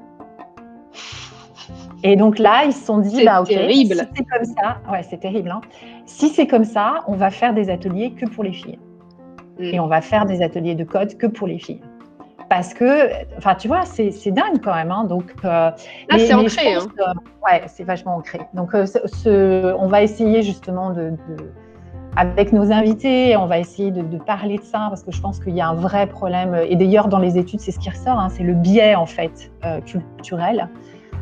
Et 2.04 2.18
donc 2.18 2.38
là, 2.38 2.66
ils 2.66 2.74
se 2.74 2.86
sont 2.86 2.98
dit, 2.98 3.24
bah, 3.24 3.40
ok, 3.40 3.48
terrible. 3.48 3.96
si 3.96 4.06
c'est 4.18 4.26
comme 4.26 4.44
ça, 4.44 4.78
ouais, 4.92 5.02
c'est 5.04 5.20
terrible. 5.22 5.50
Hein. 5.50 5.62
Si 6.06 6.28
c'est 6.28 6.46
comme 6.46 6.66
ça, 6.66 7.06
on 7.08 7.14
va 7.14 7.30
faire 7.30 7.54
des 7.54 7.70
ateliers 7.70 8.12
que 8.12 8.26
pour 8.26 8.44
les 8.44 8.52
filles. 8.52 8.80
Mm. 9.58 9.64
Et 9.64 9.80
on 9.80 9.88
va 9.88 10.02
faire 10.02 10.26
des 10.26 10.42
ateliers 10.42 10.76
de 10.76 10.84
code 10.84 11.16
que 11.16 11.26
pour 11.26 11.48
les 11.48 11.58
filles. 11.58 11.80
Parce 12.50 12.74
que, 12.74 13.38
enfin, 13.38 13.56
tu 13.56 13.70
vois, 13.70 13.86
c'est 13.86 14.12
dingue 14.32 14.60
quand 14.62 14.76
même. 14.76 14.92
Hein. 14.92 15.06
Donc, 15.06 15.34
euh, 15.46 15.72
ah, 16.10 16.20
c'est 16.20 16.34
ancré. 16.34 16.74
Hein. 16.74 16.86
ouais, 17.46 17.62
c'est 17.68 17.86
vachement 17.86 18.18
ancré. 18.18 18.42
Donc, 18.54 18.76
euh, 18.76 18.86
ce, 18.86 19.74
on 19.76 19.88
va 19.88 20.02
essayer 20.04 20.42
justement 20.42 20.90
de 20.90 21.14
avec 22.16 22.52
nos 22.52 22.72
invités, 22.72 23.38
on 23.38 23.46
va 23.46 23.60
essayer 23.60 23.92
de, 23.92 24.18
parler 24.18 24.58
de 24.58 24.64
ça 24.64 24.88
parce 24.90 25.04
que 25.04 25.12
je 25.12 25.22
pense 25.22 25.40
qu'il 25.40 25.56
y 25.56 25.62
a 25.62 25.68
un 25.68 25.76
vrai 25.76 26.08
problème. 26.08 26.58
Et 26.68 26.76
d'ailleurs, 26.76 27.08
dans 27.08 27.20
les 27.20 27.38
études, 27.38 27.60
c'est 27.60 27.72
ce 27.72 27.80
qui 27.80 27.90
ressort, 27.90 28.20
hein, 28.20 28.30
c'est 28.30 28.44
le 28.44 28.54
biais 28.54 28.96
en 28.96 29.06
fait 29.06 29.52
euh, 29.64 29.80
culturel 29.82 30.68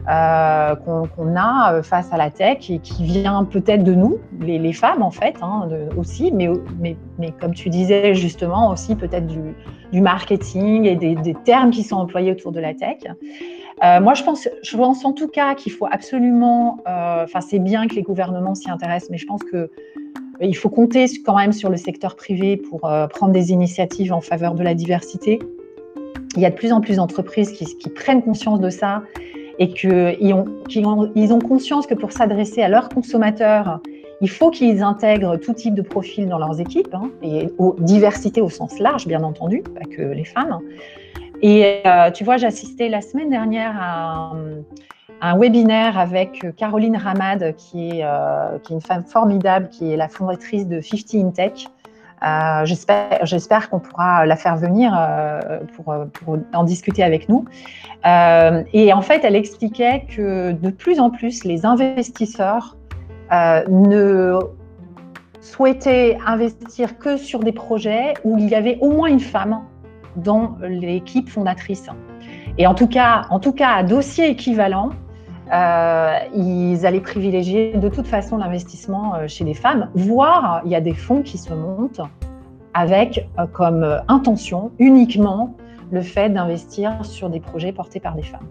euh, 0.09 0.75
qu'on 0.75 1.35
a 1.35 1.73
euh, 1.73 1.83
face 1.83 2.11
à 2.13 2.17
la 2.17 2.29
tech 2.29 2.69
et 2.69 2.79
qui 2.79 3.03
vient 3.03 3.43
peut-être 3.43 3.83
de 3.83 3.93
nous, 3.93 4.17
les, 4.39 4.73
femmes 4.73 5.01
en 5.01 5.11
fait 5.11 5.35
hein, 5.41 5.67
aussi, 5.97 6.31
mais, 6.31 6.49
comme 7.39 7.53
tu 7.53 7.69
disais 7.69 8.15
justement 8.15 8.71
aussi 8.71 8.95
peut-être 8.95 9.27
du, 9.27 10.01
marketing 10.01 10.85
et 10.85 10.95
des, 10.95 11.15
des, 11.15 11.33
termes 11.33 11.71
qui 11.71 11.83
sont 11.83 11.97
employés 11.97 12.31
autour 12.31 12.51
de 12.51 12.59
la 12.59 12.73
tech. 12.73 12.99
moi, 14.01 14.13
je 14.13 14.23
pense, 14.23 14.47
je 14.63 14.77
pense 14.77 15.03
en 15.05 15.13
tout 15.13 15.27
cas 15.27 15.55
qu'il 15.55 15.73
faut 15.73 15.87
absolument, 15.91 16.77
enfin, 16.85 17.41
c'est 17.41 17.59
bien 17.59 17.87
que 17.87 17.95
les 17.95 18.03
gouvernements 18.03 18.55
s'y 18.55 18.69
intéressent, 18.69 19.09
mais 19.11 19.17
je 19.17 19.25
pense 19.25 19.43
que 19.43 19.69
il 20.41 20.55
faut 20.55 20.69
compter 20.69 21.05
quand 21.25 21.35
même 21.35 21.53
sur 21.53 21.69
le 21.69 21.77
secteur 21.77 22.15
privé 22.15 22.57
pour 22.57 22.85
euh, 22.85 23.07
prendre 23.07 23.33
des 23.33 23.51
initiatives 23.51 24.13
en 24.13 24.21
faveur 24.21 24.53
de 24.53 24.63
la 24.63 24.73
diversité. 24.73 25.39
Il 26.35 26.41
y 26.41 26.45
a 26.45 26.49
de 26.49 26.55
plus 26.55 26.71
en 26.71 26.81
plus 26.81 26.97
d'entreprises 26.97 27.51
qui, 27.51 27.65
prennent 27.89 28.21
conscience 28.21 28.59
de 28.59 28.69
ça 28.69 29.03
et 29.59 29.73
qu'ils 29.73 30.33
ont, 30.33 31.39
conscience 31.39 31.87
que 31.87 31.95
pour 31.95 32.11
s'adresser 32.11 32.61
à 32.61 32.69
leurs 32.69 32.89
consommateurs, 32.89 33.81
il 34.21 34.29
faut 34.29 34.51
qu'ils 34.51 34.83
intègrent 34.83 35.37
tout 35.37 35.53
type 35.53 35.73
de 35.73 35.81
profil 35.81 36.27
dans 36.27 36.37
leurs 36.37 36.59
équipes, 36.59 36.93
hein, 36.93 37.09
et 37.23 37.49
aux, 37.57 37.75
diversité 37.79 38.41
au 38.41 38.49
sens 38.49 38.77
large, 38.79 39.07
bien 39.07 39.23
entendu, 39.23 39.63
pas 39.63 39.85
que 39.85 40.01
les 40.01 40.25
femmes. 40.25 40.59
Et 41.41 41.81
euh, 41.85 42.11
tu 42.11 42.23
vois, 42.23 42.37
j'assistais 42.37 42.89
la 42.89 43.01
semaine 43.01 43.29
dernière 43.29 43.75
à, 43.79 44.31
un 45.19 45.37
webinaire 45.37 45.97
avec 45.97 46.43
euh, 46.43 46.51
Caroline 46.51 46.95
Ramad, 46.95 47.55
qui 47.55 47.89
est, 47.89 48.03
euh, 48.03 48.59
qui 48.59 48.73
est, 48.73 48.75
une 48.75 48.81
femme 48.81 49.03
formidable, 49.03 49.69
qui 49.69 49.91
est 49.91 49.97
la 49.97 50.09
fondatrice 50.09 50.67
de 50.67 50.81
50 50.81 51.15
in 51.15 51.29
Tech. 51.31 51.67
J'espère 52.65 53.69
qu'on 53.69 53.79
pourra 53.79 54.25
la 54.25 54.35
faire 54.35 54.57
venir 54.57 54.91
pour, 55.75 55.95
en 56.53 56.63
discuter 56.63 57.03
avec 57.03 57.29
nous. 57.29 57.45
Et 58.03 58.91
en 58.91 59.01
fait, 59.01 59.23
elle 59.23 59.35
expliquait 59.35 60.05
que 60.09 60.51
de 60.51 60.69
plus 60.71 60.99
en 60.99 61.11
plus, 61.11 61.43
les 61.43 61.63
investisseurs 61.63 62.75
ne 63.31 64.39
souhaitaient 65.41 66.17
investir 66.25 66.97
que 66.97 67.17
sur 67.17 67.41
des 67.41 67.51
projets 67.51 68.15
où 68.23 68.39
il 68.39 68.49
y 68.49 68.55
avait 68.55 68.79
au 68.81 68.89
moins 68.89 69.09
une 69.09 69.19
femme 69.19 69.61
dans 70.17 70.57
l'équipe 70.61 71.29
fondatrice. 71.29 71.89
Et 72.57 72.67
en 72.67 72.73
tout 72.73 72.87
cas, 72.87 73.23
en 73.29 73.39
tout 73.39 73.53
cas, 73.53 73.75
à 73.75 73.83
dossier 73.83 74.29
équivalent, 74.29 74.89
euh, 75.53 76.17
ils 76.35 76.85
allaient 76.85 76.99
privilégier 76.99 77.73
de 77.73 77.87
toute 77.87 78.07
façon 78.07 78.37
l'investissement 78.37 79.15
euh, 79.15 79.27
chez 79.27 79.45
les 79.45 79.53
femmes, 79.53 79.89
voire 79.93 80.61
il 80.65 80.71
y 80.71 80.75
a 80.75 80.81
des 80.81 80.93
fonds 80.93 81.21
qui 81.21 81.37
se 81.37 81.53
montent 81.53 82.01
avec 82.73 83.29
euh, 83.39 83.45
comme 83.47 84.01
intention 84.09 84.71
uniquement 84.77 85.55
le 85.91 86.01
fait 86.01 86.29
d'investir 86.29 87.05
sur 87.05 87.29
des 87.29 87.39
projets 87.39 87.71
portés 87.71 88.01
par 88.01 88.15
des 88.15 88.23
femmes. 88.23 88.47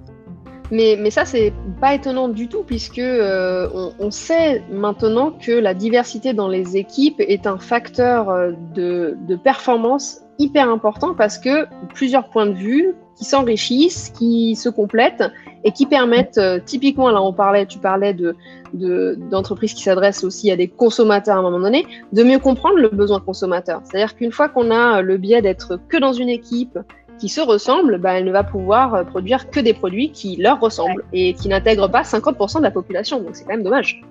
Mais, 0.73 0.97
mais 0.99 1.11
ça, 1.11 1.25
c'est 1.25 1.53
pas 1.81 1.95
étonnant 1.95 2.29
du 2.29 2.49
tout, 2.49 2.65
puisque 2.65 3.01
on, 3.01 4.11
sait 4.11 4.65
maintenant 4.73 5.31
que 5.31 5.53
la 5.53 5.75
diversité 5.75 6.33
dans 6.33 6.49
les 6.49 6.77
équipes 6.77 7.21
est 7.21 7.47
un 7.47 7.59
facteur 7.59 8.27
de 8.75 9.37
performance 9.45 10.26
hyper 10.39 10.69
important 10.69 11.15
parce 11.15 11.39
que 11.39 11.67
plusieurs 11.95 12.29
points 12.29 12.47
de 12.47 12.55
vue 12.55 12.95
qui 13.17 13.25
s'enrichissent, 13.25 14.11
qui 14.11 14.57
se 14.57 14.69
complètent 14.69 15.25
et 15.65 15.73
qui 15.73 15.87
permettent, 15.87 16.39
euh, 16.39 16.61
typiquement, 16.65 17.11
là 17.11 17.23
on 17.23 17.33
parlait, 17.33 17.67
tu 17.67 17.79
parlais 17.79 18.15
de 18.15 18.37
d'entreprises 18.75 19.73
qui 19.73 19.83
s'adressent 19.83 20.23
aussi 20.23 20.51
à 20.51 20.57
des 20.57 20.69
consommateurs 20.69 21.37
à 21.37 21.39
un 21.39 21.43
moment 21.43 21.61
donné, 21.61 21.87
de 22.13 22.23
mieux 22.23 22.39
comprendre 22.39 22.77
le 22.77 22.89
besoin 22.91 23.21
consommateur. 23.21 23.81
C'est-à-dire 23.85 24.15
qu'une 24.15 24.33
fois 24.33 24.51
qu'on 24.51 24.71
a 24.71 25.01
le 25.01 25.17
biais 25.17 25.41
d'être 25.41 25.81
que 25.89 25.97
dans 25.97 26.13
une 26.13 26.29
équipe 26.29 26.79
qui 27.19 27.31
se 27.31 27.41
ressemble, 27.41 27.99
bah, 27.99 28.19
elle 28.19 28.27
ne 28.27 28.33
va 28.33 28.45
pouvoir 28.45 28.95
euh, 28.95 29.05
produire 29.05 29.49
que 29.49 29.61
des 29.61 29.73
produits 29.73 30.11
qui 30.11 30.37
leur 30.37 30.61
ressemblent 30.61 31.05
et 31.15 31.33
qui 31.33 31.49
n'intègrent 31.49 31.91
pas 31.91 32.03
50% 32.03 32.59
de 32.59 32.63
la 32.65 32.71
population. 32.71 33.21
Donc 33.21 33.31
c'est 33.33 33.45
quand 33.45 33.53
même 33.53 33.63
dommage. 33.63 34.03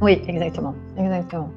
Oui, 0.00 0.22
exactement, 0.26 0.74
exactement. 0.98 1.50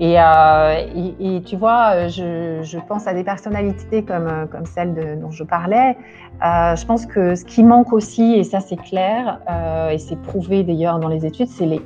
Euh, 0.00 0.86
et, 1.18 1.42
tu 1.42 1.56
vois, 1.56 2.08
je, 2.08 2.78
pense 2.86 3.06
à 3.06 3.14
des 3.14 3.24
personnalités 3.24 4.04
comme, 4.04 4.46
comme 4.50 4.66
celle 4.66 5.18
dont 5.20 5.30
je 5.30 5.44
parlais. 5.44 5.96
Euh, 6.44 6.76
je 6.76 6.86
pense 6.86 7.04
que 7.04 7.34
ce 7.34 7.44
qui 7.44 7.64
manque 7.64 7.92
aussi, 7.92 8.34
et 8.34 8.44
ça 8.44 8.60
c'est 8.60 8.76
clair, 8.76 9.40
euh, 9.50 9.90
et 9.90 9.98
c'est 9.98 10.20
prouvé 10.20 10.62
d'ailleurs 10.62 11.00
dans 11.00 11.08
les 11.08 11.26
études, 11.26 11.48
c'est 11.48 11.66
les, 11.66 11.80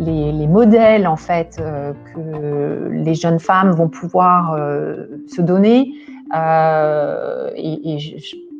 les, 0.00 0.46
modèles 0.48 1.06
en 1.06 1.16
fait 1.16 1.62
que 2.14 2.88
les 2.90 3.14
jeunes 3.14 3.38
femmes 3.38 3.70
vont 3.70 3.88
pouvoir 3.88 4.58
se 5.28 5.40
donner. 5.40 5.92
et, 6.34 7.94
et 7.94 7.98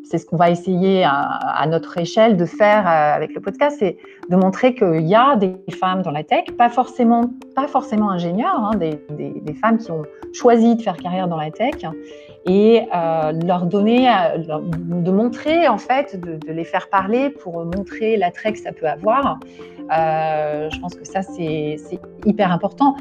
c'est 0.04 0.18
ce 0.18 0.26
qu'on 0.26 0.36
va 0.36 0.50
essayer 0.50 1.04
à, 1.04 1.66
notre 1.66 1.98
échelle 1.98 2.36
de 2.36 2.44
faire 2.44 2.86
euh, 2.86 3.16
avec 3.16 3.34
le 3.34 3.40
podcast, 3.40 3.76
c'est 3.78 3.96
de 4.28 4.36
montrer 4.36 4.74
qu'il 4.74 5.06
y 5.06 5.14
a 5.14 5.36
des 5.36 5.56
femmes 5.72 6.02
dans 6.02 6.10
la 6.10 6.22
tech, 6.22 6.44
pas 6.58 6.68
forcément, 6.68 7.30
pas 7.54 7.66
forcément 7.66 8.10
ingénieures, 8.10 8.54
hein, 8.54 8.76
des, 8.76 9.54
femmes 9.60 9.78
qui 9.78 9.90
ont 9.90 10.02
choisi 10.32 10.76
de 10.76 10.82
faire 10.82 10.96
carrière 10.96 11.28
dans 11.28 11.36
la 11.36 11.50
tech, 11.50 11.76
et 12.46 12.82
euh, 12.94 13.32
leur 13.32 13.64
donner, 13.64 14.08
euh, 14.08 14.60
de 14.68 15.10
montrer 15.10 15.68
en 15.68 15.78
fait, 15.78 16.20
de, 16.20 16.52
les 16.52 16.64
faire 16.64 16.88
parler 16.88 17.30
pour 17.30 17.64
montrer 17.64 18.16
l'attrait 18.16 18.52
que 18.52 18.58
ça 18.58 18.72
peut 18.72 18.86
avoir. 18.86 19.38
je 19.88 20.80
pense 20.80 20.94
que 20.94 21.06
ça 21.06 21.22
c'est 21.22 21.76
hyper 22.26 22.52
important 22.52 22.96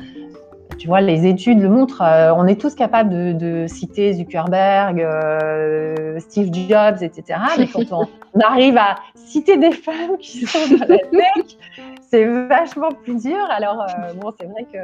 tu 0.78 0.88
vois, 0.88 1.02
les 1.02 1.26
études 1.26 1.62
le 1.62 1.70
montrent. 1.70 2.02
Euh, 2.02 2.34
on 2.36 2.48
est 2.48 2.60
tous 2.60 2.76
capables 2.76 3.38
de, 3.38 3.66
citer 3.68 4.14
Zuckerberg, 4.14 5.00
euh, 5.02 6.20
Steve 6.20 6.54
Jobs, 6.54 7.02
etc. 7.02 7.40
Mais 7.58 7.68
quand 7.68 7.92
on, 7.92 8.08
arrive 8.42 8.78
à 8.78 8.96
citer 9.16 9.58
des 9.58 9.72
femmes 9.72 10.18
qui 10.20 10.46
sont 10.46 10.76
dans 10.76 10.86
la 10.88 10.98
tech, 11.12 11.58
c'est 12.02 12.26
vachement 12.26 12.90
plus 13.04 13.22
dur. 13.22 13.38
Alors, 13.50 13.82
euh, 13.82 14.14
bon, 14.16 14.32
c'est 14.40 14.48
vrai 14.48 14.66
que 14.72 14.78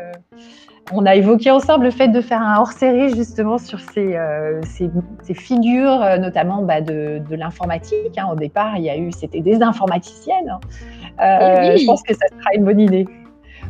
on 0.92 1.06
a 1.06 1.16
évoqué 1.16 1.52
ensemble 1.52 1.86
le 1.86 1.92
fait 1.92 2.08
de 2.08 2.22
faire 2.22 2.42
un 2.42 2.60
hors-série 2.60 3.14
justement 3.16 3.60
sur 3.60 3.80
ces, 3.80 4.18
ces, 4.64 5.34
figures, 5.36 6.00
notamment 6.20 6.64
bah, 6.64 6.82
de, 6.82 7.22
de 7.30 7.36
l'informatique. 7.36 8.18
Hein. 8.18 8.30
Au 8.32 8.36
départ, 8.36 8.76
il 8.78 8.84
y 8.84 8.90
a 8.90 8.98
eu, 8.98 9.12
c'était 9.12 9.42
des 9.42 9.62
informaticiennes. 9.62 10.58
Hein. 11.20 11.76
Je 11.78 11.86
pense 11.86 12.02
que 12.02 12.14
ça 12.14 12.26
sera 12.28 12.56
une 12.56 12.66
bonne 12.66 12.80
idée. 12.80 13.08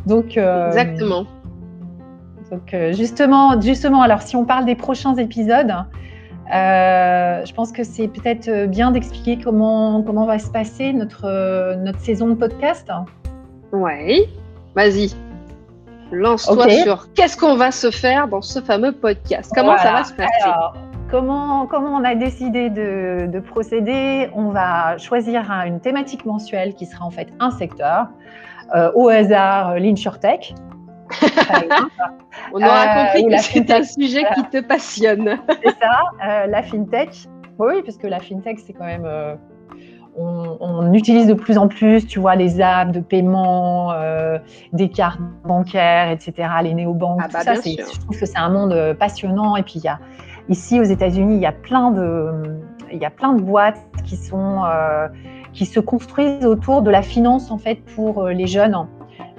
Donc, 0.06 0.38
Exactement. 0.38 1.26
Donc 2.50 2.74
euh, 2.74 2.92
justement, 2.92 3.60
justement, 3.60 4.02
alors 4.02 4.22
si 4.22 4.34
on 4.34 4.44
parle 4.44 4.64
des 4.64 4.74
prochains 4.74 5.14
épisodes, 5.16 5.72
euh, 6.52 7.44
je 7.44 7.54
pense 7.54 7.70
que 7.70 7.84
c'est 7.84 8.08
peut-être 8.08 8.48
euh, 8.48 8.66
bien 8.66 8.90
d'expliquer 8.90 9.38
comment, 9.38 10.02
comment 10.02 10.26
va 10.26 10.38
se 10.40 10.50
passer 10.50 10.92
notre, 10.92 11.76
notre 11.76 12.00
saison 12.00 12.28
de 12.28 12.34
podcast. 12.34 12.88
Oui, 13.72 14.24
vas-y. 14.74 15.14
Lance-toi 16.10 16.68
sur 16.70 17.12
qu'est-ce 17.12 17.36
qu'on 17.36 17.54
va 17.54 17.70
se 17.70 17.92
faire 17.92 18.26
dans 18.26 18.42
ce 18.42 18.60
fameux 18.60 18.90
podcast. 18.90 19.52
Comment 19.54 19.78
ça 19.78 19.92
va 19.92 20.04
se 20.04 20.12
passer? 20.12 20.50
Comment, 21.08 21.66
comment 21.66 21.94
on 21.96 22.02
a 22.02 22.16
décidé 22.16 22.68
de, 22.68 23.28
de 23.28 23.40
procéder? 23.40 24.28
On 24.34 24.48
va 24.48 24.98
choisir 24.98 25.48
une 25.66 25.78
thématique 25.78 26.24
mensuelle 26.24 26.74
qui 26.74 26.86
sera 26.86 27.04
en 27.04 27.10
fait 27.10 27.28
un 27.38 27.52
secteur. 27.52 28.08
au 28.96 29.08
hasard, 29.08 29.76
l'InsurTech. 29.76 30.54
On 32.52 32.62
aura 32.62 32.82
euh, 32.82 33.04
compris 33.04 33.26
que 33.26 33.42
c'est 33.42 33.70
un 33.70 33.82
sujet 33.82 34.24
qui 34.34 34.42
te 34.44 34.60
passionne. 34.60 35.38
c'est 35.62 35.78
ça, 35.78 36.00
euh, 36.24 36.46
la 36.46 36.62
fintech. 36.62 37.26
Oui, 37.58 37.82
puisque 37.82 38.04
la 38.04 38.20
fintech, 38.20 38.58
c'est 38.58 38.72
quand 38.72 38.86
même. 38.86 39.04
Euh, 39.04 39.34
on, 40.16 40.92
utilise 40.92 41.28
de 41.28 41.34
plus 41.34 41.56
en 41.56 41.68
plus, 41.68 42.06
tu 42.06 42.18
vois, 42.18 42.34
les 42.34 42.60
apps 42.60 42.92
de 42.92 43.00
paiement, 43.00 43.94
des 44.72 44.88
cartes 44.88 45.20
bancaires, 45.44 46.10
etc., 46.10 46.48
les 46.62 46.74
néobanques, 46.74 47.20
ah 47.22 47.28
tout 47.28 47.32
bah, 47.32 47.42
ça. 47.44 47.54
Je 47.54 48.00
trouve 48.00 48.18
que 48.18 48.26
c'est 48.26 48.36
un 48.36 48.50
monde 48.50 48.96
passionnant. 48.98 49.56
Et 49.56 49.62
puis, 49.62 49.74
il 49.76 49.84
y 49.84 49.88
a, 49.88 50.00
ici, 50.48 50.80
aux 50.80 50.84
États-Unis, 50.84 51.36
il 51.36 51.40
y 51.40 51.46
a 51.46 51.52
plein 51.52 51.92
de, 51.92 52.60
il 52.92 52.98
y 52.98 53.04
a 53.04 53.10
plein 53.10 53.32
de 53.32 53.40
boîtes 53.40 53.80
qui 54.04 54.16
sont, 54.16 54.64
qui 55.52 55.64
se 55.64 55.80
construisent 55.80 56.44
autour 56.44 56.82
de 56.82 56.90
la 56.90 57.02
finance, 57.02 57.50
en 57.50 57.58
fait, 57.58 57.76
pour 57.94 58.26
les 58.26 58.48
jeunes. 58.48 58.74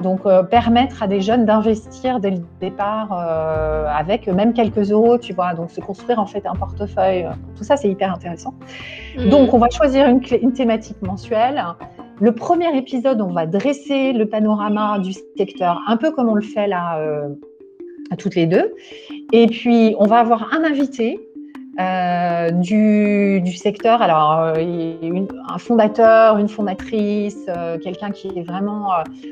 Donc, 0.01 0.21
euh, 0.25 0.43
permettre 0.43 1.03
à 1.03 1.07
des 1.07 1.21
jeunes 1.21 1.45
d'investir 1.45 2.19
dès 2.19 2.31
le 2.31 2.39
départ 2.59 3.09
euh, 3.11 3.85
avec 3.87 4.27
même 4.27 4.53
quelques 4.53 4.91
euros, 4.91 5.17
tu 5.17 5.33
vois. 5.33 5.53
Donc, 5.53 5.71
se 5.71 5.81
construire 5.81 6.19
en 6.19 6.25
fait 6.25 6.45
un 6.45 6.55
portefeuille. 6.55 7.27
Tout 7.55 7.63
ça, 7.63 7.77
c'est 7.77 7.89
hyper 7.89 8.13
intéressant. 8.13 8.53
Mm. 9.17 9.29
Donc, 9.29 9.53
on 9.53 9.57
va 9.57 9.69
choisir 9.69 10.07
une, 10.07 10.21
une, 10.41 10.53
thématique 10.53 11.01
mensuelle. 11.01 11.63
Le 12.19 12.33
premier 12.33 12.75
épisode, 12.77 13.21
on 13.21 13.31
va 13.31 13.45
dresser 13.45 14.13
le 14.13 14.27
panorama 14.27 14.99
du 14.99 15.13
secteur, 15.37 15.79
un 15.87 15.97
peu 15.97 16.11
comme 16.11 16.29
on 16.29 16.35
le 16.35 16.41
fait 16.41 16.67
là, 16.67 16.99
euh, 16.99 17.29
à 18.11 18.15
toutes 18.15 18.35
les 18.35 18.45
deux. 18.45 18.73
Et 19.31 19.47
puis, 19.47 19.95
on 19.97 20.05
va 20.05 20.19
avoir 20.19 20.53
un 20.53 20.63
invité 20.63 21.19
euh, 21.79 22.51
du, 22.51 23.53
secteur. 23.55 24.01
Alors, 24.01 24.41
euh, 24.41 25.25
un 25.49 25.57
fondateur, 25.57 26.37
une 26.37 26.49
fondatrice, 26.49 27.45
euh, 27.47 27.77
quelqu'un 27.77 28.11
qui 28.11 28.27
est 28.27 28.43
vraiment 28.43 28.89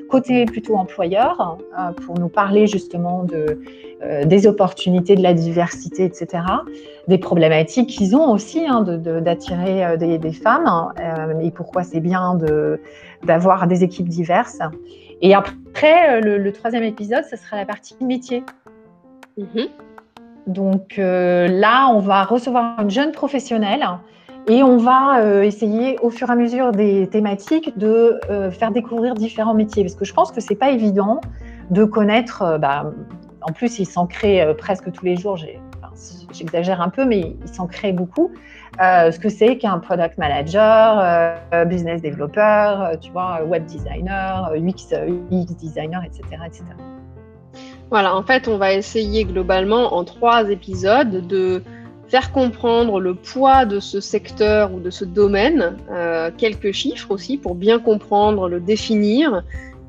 côté 0.10 0.46
plutôt 0.46 0.75
employeur 0.77 1.58
pour 2.05 2.17
nous 2.17 2.29
parler 2.29 2.65
justement 2.67 3.24
de, 3.24 3.60
des 4.25 4.48
opportunités, 4.48 5.15
de 5.15 5.24
la 5.24 5.34
diversité, 5.34 6.05
etc. 6.05 6.43
Des 7.08 7.17
problématiques 7.17 7.89
qu'ils 7.89 8.15
ont 8.15 8.31
aussi 8.31 8.65
hein, 8.65 8.84
d'attirer 8.84 9.98
des, 9.98 10.34
femmes 10.34 10.93
et 11.41 11.51
pourquoi 11.51 11.84
c'est 11.84 12.00
bien 12.00 12.38
d'avoir 13.24 13.67
des 13.67 13.84
équipes 13.84 14.08
diverses. 14.08 14.60
Et 15.22 15.34
après, 15.34 16.22
le, 16.22 16.51
troisième 16.51 16.84
épisode, 16.84 17.25
ce 17.29 17.36
sera 17.36 17.58
la 17.58 17.65
partie 17.65 17.96
métier. 18.01 18.43
Mm-hmm. 19.38 19.67
Donc 20.49 20.97
euh, 20.97 21.47
là, 21.47 21.89
on 21.89 21.99
va 21.99 22.23
recevoir 22.23 22.79
une 22.81 22.89
jeune 22.89 23.11
professionnelle 23.11 23.85
et 24.47 24.63
on 24.63 24.77
va 24.77 25.19
euh, 25.19 25.43
essayer 25.43 25.99
au 25.99 26.09
fur 26.09 26.27
et 26.29 26.31
à 26.31 26.35
mesure 26.35 26.71
des 26.71 27.07
thématiques 27.07 27.77
de 27.77 28.19
euh, 28.31 28.49
faire 28.49 28.71
découvrir 28.71 29.13
différents 29.13 29.53
métiers. 29.53 29.83
Parce 29.83 29.93
que 29.93 30.05
je 30.05 30.13
pense 30.13 30.31
que 30.31 30.41
c'est 30.41 30.55
pas 30.55 30.71
évident 30.71 31.21
de 31.69 31.83
connaître, 31.83 32.57
bah, 32.57 32.91
en 33.41 33.51
plus 33.51 33.77
il 33.77 33.85
s'en 33.85 34.07
crée 34.07 34.55
presque 34.57 34.91
tous 34.91 35.05
les 35.05 35.15
jours, 35.15 35.37
j'exagère 36.31 36.81
un 36.81 36.89
peu, 36.89 37.05
mais 37.05 37.19
il 37.19 37.47
s'en 37.47 37.67
crée 37.67 37.93
beaucoup, 37.93 38.31
ce 38.79 39.19
que 39.19 39.29
c'est 39.29 39.59
qu'un 39.59 39.77
product 39.77 40.17
manager, 40.17 41.35
business 41.67 42.01
developer, 42.01 42.97
tu 42.99 43.11
vois, 43.11 43.43
web 43.43 43.65
designer, 43.65 44.51
UX, 44.55 44.95
UX 45.31 45.55
designer, 45.57 46.01
etc. 46.03 46.41
etc. 46.47 46.63
Voilà, 47.89 48.15
en 48.15 48.24
fait, 48.24 48.48
on 48.48 48.58
va 48.58 48.74
essayer 48.74 49.25
globalement 49.25 49.96
en 49.96 50.03
trois 50.03 50.50
épisodes 50.50 51.25
de 51.27 51.63
faire 52.08 52.31
comprendre 52.31 53.00
le 53.00 53.15
poids 53.15 53.65
de 53.65 53.79
ce 53.79 54.00
secteur 54.00 54.74
ou 54.74 54.79
de 54.79 54.89
ce 54.89 55.05
domaine, 55.05 55.77
euh, 55.91 56.31
quelques 56.36 56.72
chiffres 56.72 57.12
aussi 57.12 57.38
pour 57.38 57.55
bien 57.55 57.79
comprendre, 57.79 58.50
le 58.50 58.60
définir 58.60 59.43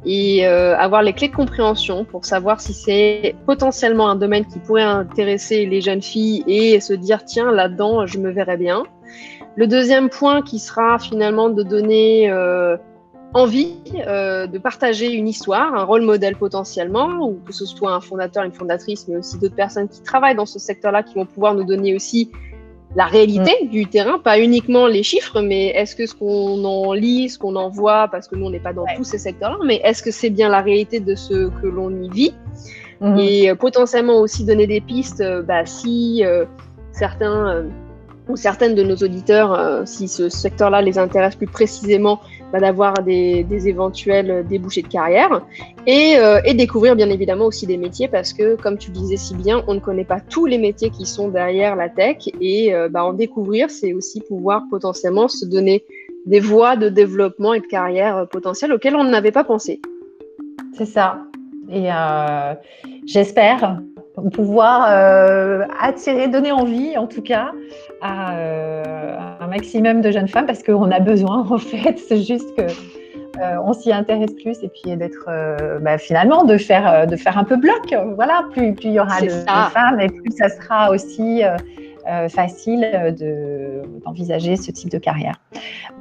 et 0.06 0.46
euh, 0.46 0.76
avoir 0.76 1.02
les 1.02 1.12
clés 1.12 1.28
de 1.28 1.34
compréhension 1.34 2.04
pour 2.04 2.24
savoir 2.24 2.60
si 2.60 2.72
c'est 2.72 3.34
potentiellement 3.46 4.08
un 4.08 4.16
domaine 4.16 4.46
qui 4.46 4.58
pourrait 4.58 4.82
intéresser 4.82 5.66
les 5.66 5.80
jeunes 5.82 6.02
filles 6.02 6.42
et 6.46 6.80
se 6.80 6.94
dire 6.94 7.24
tiens 7.24 7.52
là-dedans 7.52 8.06
je 8.06 8.18
me 8.18 8.30
verrais 8.30 8.56
bien. 8.56 8.84
Le 9.56 9.66
deuxième 9.66 10.08
point 10.08 10.42
qui 10.42 10.58
sera 10.58 10.98
finalement 10.98 11.50
de 11.50 11.62
donner 11.62 12.30
euh, 12.30 12.76
envie 13.34 13.74
euh, 14.06 14.46
de 14.46 14.58
partager 14.58 15.12
une 15.12 15.28
histoire, 15.28 15.74
un 15.74 15.84
rôle 15.84 16.02
modèle 16.02 16.36
potentiellement, 16.36 17.28
ou 17.28 17.38
que 17.46 17.52
ce 17.52 17.64
soit 17.64 17.92
un 17.92 18.00
fondateur, 18.00 18.44
une 18.44 18.52
fondatrice, 18.52 19.06
mais 19.08 19.16
aussi 19.16 19.38
d'autres 19.38 19.54
personnes 19.54 19.88
qui 19.88 20.02
travaillent 20.02 20.34
dans 20.34 20.46
ce 20.46 20.58
secteur-là, 20.58 21.02
qui 21.02 21.14
vont 21.14 21.26
pouvoir 21.26 21.54
nous 21.54 21.64
donner 21.64 21.94
aussi 21.94 22.30
la 22.96 23.06
réalité 23.06 23.52
mm. 23.64 23.68
du 23.68 23.86
terrain, 23.86 24.18
pas 24.18 24.40
uniquement 24.40 24.86
les 24.86 25.04
chiffres, 25.04 25.40
mais 25.40 25.68
est-ce 25.68 25.94
que 25.94 26.06
ce 26.06 26.14
qu'on 26.14 26.64
en 26.64 26.92
lit, 26.92 27.28
ce 27.28 27.38
qu'on 27.38 27.54
en 27.54 27.68
voit, 27.68 28.08
parce 28.08 28.26
que 28.26 28.34
nous 28.34 28.46
on 28.46 28.50
n'est 28.50 28.60
pas 28.60 28.72
dans 28.72 28.86
tous 28.96 29.04
ces 29.04 29.18
secteurs-là, 29.18 29.58
mais 29.64 29.80
est-ce 29.84 30.02
que 30.02 30.10
c'est 30.10 30.30
bien 30.30 30.48
la 30.48 30.60
réalité 30.60 30.98
de 30.98 31.14
ce 31.14 31.50
que 31.60 31.66
l'on 31.66 31.90
y 32.02 32.08
vit? 32.10 32.34
Mm-hmm. 33.00 33.20
Et 33.20 33.50
euh, 33.50 33.54
potentiellement 33.54 34.18
aussi 34.20 34.44
donner 34.44 34.66
des 34.66 34.80
pistes, 34.80 35.20
euh, 35.20 35.42
bah, 35.42 35.64
si 35.66 36.24
certains 36.90 37.64
certaines 38.36 38.74
de 38.74 38.82
nos 38.82 38.96
auditeurs, 38.96 39.82
si 39.86 40.08
ce 40.08 40.28
secteur-là 40.28 40.82
les 40.82 40.98
intéresse 40.98 41.36
plus 41.36 41.46
précisément, 41.46 42.20
d'avoir 42.58 42.94
des, 42.94 43.68
éventuels 43.68 44.44
débouchés 44.48 44.82
de 44.82 44.88
carrière 44.88 45.42
et, 45.86 46.16
euh, 46.16 46.40
et, 46.44 46.54
découvrir 46.54 46.96
bien 46.96 47.08
évidemment 47.10 47.46
aussi 47.46 47.66
des 47.66 47.76
métiers 47.76 48.08
parce 48.08 48.32
que 48.32 48.56
comme 48.56 48.78
tu 48.78 48.90
disais 48.90 49.16
si 49.16 49.34
bien, 49.34 49.62
on 49.68 49.74
ne 49.74 49.80
connaît 49.80 50.04
pas 50.04 50.20
tous 50.20 50.46
les 50.46 50.58
métiers 50.58 50.90
qui 50.90 51.06
sont 51.06 51.28
derrière 51.28 51.76
la 51.76 51.88
tech 51.88 52.28
et 52.40 52.74
euh, 52.74 52.88
bah, 52.88 53.04
en 53.04 53.12
découvrir, 53.12 53.70
c'est 53.70 53.92
aussi 53.92 54.20
pouvoir 54.20 54.64
potentiellement 54.70 55.28
se 55.28 55.44
donner 55.44 55.84
des 56.26 56.40
voies 56.40 56.76
de 56.76 56.88
développement 56.88 57.54
et 57.54 57.60
de 57.60 57.66
carrière 57.66 58.16
euh, 58.16 58.24
potentielles 58.24 58.72
auxquelles 58.72 58.96
on 58.96 59.04
n'avait 59.04 59.32
pas 59.32 59.44
pensé. 59.44 59.80
C'est 60.76 60.86
ça. 60.86 61.18
Et 61.72 61.88
j'espère 63.06 63.80
pouvoir 64.32 64.82
attirer, 65.80 66.26
donner 66.26 66.50
envie 66.50 66.98
en 66.98 67.06
tout 67.06 67.22
cas 67.22 67.52
à 68.00 68.34
un 69.40 69.46
maximum 69.46 70.00
de 70.00 70.10
jeunes 70.10 70.28
femmes 70.28 70.46
parce 70.46 70.62
qu'on 70.62 70.90
a 70.90 71.00
besoin 71.00 71.46
en 71.50 71.58
fait. 71.58 71.98
C'est 71.98 72.22
juste 72.22 72.54
que 72.56 72.62
euh, 73.40 73.56
on 73.64 73.72
s'y 73.72 73.92
intéresse 73.92 74.32
plus 74.42 74.62
et 74.62 74.68
puis 74.68 74.96
d'être 74.96 75.26
euh, 75.28 75.78
bah, 75.78 75.98
finalement 75.98 76.44
de 76.44 76.58
faire 76.58 76.92
euh, 76.92 77.06
de 77.06 77.16
faire 77.16 77.38
un 77.38 77.44
peu 77.44 77.56
bloc. 77.56 77.94
Voilà, 78.14 78.44
plus, 78.52 78.74
plus 78.74 78.88
il 78.88 78.94
y 78.94 79.00
aura 79.00 79.20
de, 79.20 79.28
femmes 79.28 80.00
et 80.00 80.08
plus 80.08 80.32
ça 80.36 80.48
sera 80.48 80.90
aussi 80.90 81.42
facile 82.28 83.14
d'envisager 84.04 84.56
ce 84.56 84.72
type 84.72 84.90
de 84.90 84.98
carrière. 84.98 85.36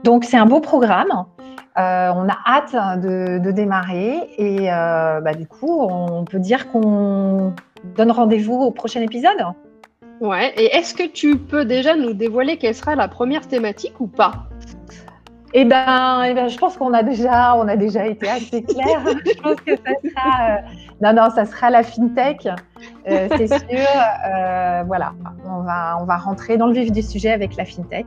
Donc 0.03 0.23
c'est 0.23 0.37
un 0.37 0.47
beau 0.47 0.59
programme. 0.59 1.25
on 1.75 1.81
a 2.29 2.37
hâte 2.47 3.01
de, 3.01 3.51
démarrer 3.51 4.17
et 4.37 4.67
bah, 4.67 5.33
du 5.33 5.45
coup 5.45 5.87
on 5.87 6.25
peut 6.25 6.39
dire 6.39 6.71
qu'on 6.71 7.53
donne 7.95 8.11
rendez-vous 8.11 8.55
au 8.55 8.71
prochain 8.71 9.01
épisode. 9.01 9.37
Ouais, 10.21 10.53
et 10.57 10.75
est-ce 10.75 10.93
que 10.93 11.07
tu 11.07 11.37
peux 11.37 11.65
déjà 11.65 11.95
nous 11.95 12.13
dévoiler 12.13 12.57
quelle 12.57 12.75
sera 12.75 12.95
la 12.95 13.07
première 13.07 13.47
thématique 13.47 13.99
ou 13.99 14.07
pas? 14.07 14.49
Eh 15.53 15.65
ben, 15.65 16.23
eh 16.27 16.33
ben, 16.33 16.47
je 16.47 16.57
pense 16.57 16.77
qu'on 16.77 16.93
a 16.93 17.01
déjà, 17.01 17.55
on 17.55 17.67
a 17.67 17.75
déjà 17.75 18.05
été 18.05 18.29
assez 18.29 18.61
clair. 18.61 19.01
je 19.25 19.41
pense 19.41 19.55
que 19.61 19.75
ça 19.75 19.91
sera, 20.03 20.51
euh, 20.51 20.57
non, 21.01 21.13
non, 21.13 21.29
ça 21.33 21.45
sera 21.45 21.71
la 21.71 21.83
fintech, 21.83 22.47
euh, 23.09 23.27
c'est 23.35 23.47
sûr. 23.47 23.87
Euh, 24.27 24.83
voilà, 24.85 25.13
on 25.45 25.61
va, 25.61 25.97
on 25.99 26.05
va 26.05 26.17
rentrer 26.17 26.57
dans 26.57 26.67
le 26.67 26.73
vif 26.73 26.91
du 26.91 27.01
sujet 27.01 27.31
avec 27.31 27.55
la 27.55 27.65
fintech. 27.65 28.05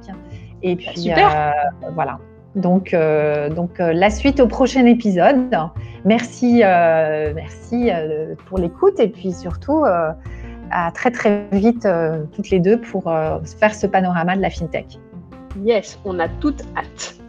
Et 0.63 0.77
puis, 0.77 1.01
Super. 1.01 1.53
voilà. 1.95 2.19
Donc, 2.55 2.95
donc 3.57 3.79
la 3.79 4.11
suite 4.11 4.39
au 4.39 4.47
prochain 4.47 4.85
épisode. 4.85 5.51
Merci, 6.05 6.63
merci 7.35 7.91
pour 8.47 8.59
l'écoute 8.59 9.01
et 9.01 9.09
puis 9.09 9.33
surtout 9.33 9.85
très 10.95 11.11
très 11.11 11.47
vite 11.53 11.85
euh, 11.87 12.25
toutes 12.35 12.51
les 12.51 12.61
deux 12.61 12.81
pour 12.81 13.09
euh, 13.09 13.39
faire 13.61 13.75
ce 13.75 13.87
panorama 13.87 14.37
de 14.37 14.43
la 14.43 14.51
fintech. 14.51 14.99
Yes, 15.65 15.99
on 16.05 16.19
a 16.19 16.29
toute 16.29 16.63
hâte. 16.77 17.22